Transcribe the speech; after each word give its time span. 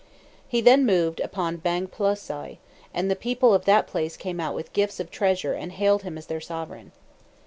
He 0.47 0.61
then 0.61 0.83
moved 0.83 1.19
upon 1.19 1.57
Bangplasoi, 1.59 2.57
and 2.91 3.11
the 3.11 3.15
people 3.15 3.53
of 3.53 3.65
that 3.65 3.85
place 3.85 4.17
came 4.17 4.39
out 4.39 4.55
with 4.55 4.73
gifts 4.73 4.99
of 4.99 5.11
treasure 5.11 5.53
and 5.53 5.71
hailed 5.71 6.01
him 6.01 6.17
as 6.17 6.25
their 6.25 6.41
sovereign. 6.41 6.91